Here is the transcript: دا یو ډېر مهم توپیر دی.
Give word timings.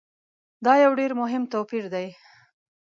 دا 0.65 0.73
یو 0.83 0.91
ډېر 0.99 1.11
مهم 1.21 1.43
توپیر 1.53 1.85
دی. 1.93 2.07